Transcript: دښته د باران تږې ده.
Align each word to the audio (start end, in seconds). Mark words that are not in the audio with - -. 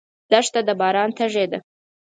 دښته 0.31 0.59
د 0.67 0.69
باران 0.79 1.09
تږې 1.17 1.45
ده. 1.51 1.59